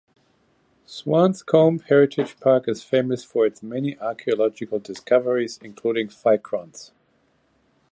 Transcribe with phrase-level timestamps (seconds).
[0.87, 6.89] Swanscombe Heritage Park is famous for its many archaeological discoveries, including ficrons.